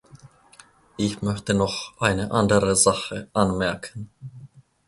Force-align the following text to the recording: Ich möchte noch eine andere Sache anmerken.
Ich 0.97 1.21
möchte 1.21 1.53
noch 1.53 1.93
eine 1.99 2.31
andere 2.31 2.75
Sache 2.75 3.29
anmerken. 3.33 4.09